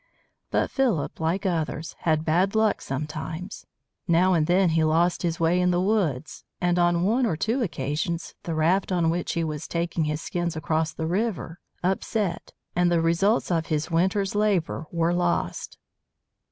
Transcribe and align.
But 0.49 0.71
Philip, 0.71 1.19
like 1.19 1.45
others, 1.45 1.95
had 1.99 2.25
bad 2.25 2.55
luck 2.55 2.81
sometimes. 2.81 3.67
Now 4.07 4.33
and 4.33 4.47
then 4.47 4.69
he 4.69 4.83
lost 4.83 5.21
his 5.21 5.39
way 5.39 5.61
in 5.61 5.69
the 5.69 5.79
woods, 5.79 6.43
and 6.59 6.79
on 6.79 7.03
one 7.03 7.23
or 7.27 7.37
two 7.37 7.61
occasions 7.61 8.33
the 8.41 8.55
raft 8.55 8.91
on 8.91 9.11
which 9.11 9.33
he 9.33 9.43
was 9.43 9.67
taking 9.67 10.05
his 10.05 10.19
skins 10.19 10.55
across 10.55 10.91
the 10.91 11.05
river 11.05 11.59
upset 11.83 12.51
and 12.75 12.91
the 12.91 12.99
results 12.99 13.51
of 13.51 13.67
his 13.67 13.91
winter's 13.91 14.33
labor 14.33 14.87
were 14.91 15.13
lost. 15.13 15.77